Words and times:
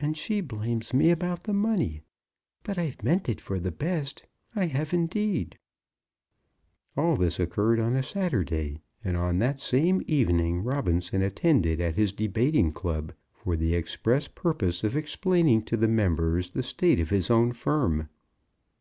"And 0.00 0.16
she 0.16 0.40
blames 0.40 0.92
me 0.92 1.12
about 1.12 1.44
the 1.44 1.52
money; 1.54 2.02
but 2.64 2.76
I've 2.76 3.04
meant 3.04 3.28
it 3.28 3.40
for 3.40 3.60
the 3.60 3.70
best; 3.70 4.26
I 4.56 4.66
have 4.66 4.92
indeed." 4.92 5.58
All 6.96 7.14
this 7.14 7.38
occurred 7.38 7.78
on 7.78 7.94
a 7.94 8.02
Saturday, 8.02 8.80
and 9.04 9.16
on 9.16 9.38
that 9.38 9.60
same 9.60 10.02
evening 10.08 10.64
Robinson 10.64 11.22
attended 11.22 11.80
at 11.80 11.94
his 11.94 12.12
debating 12.12 12.72
club, 12.72 13.12
for 13.32 13.54
the 13.56 13.76
express 13.76 14.26
purpose 14.26 14.82
of 14.82 14.96
explaining 14.96 15.62
to 15.66 15.76
the 15.76 15.86
members 15.86 16.50
the 16.50 16.64
state 16.64 16.98
of 16.98 17.10
his 17.10 17.30
own 17.30 17.52
firm. 17.52 18.08